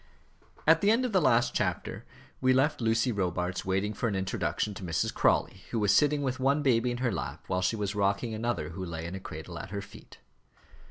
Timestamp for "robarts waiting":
3.11-3.93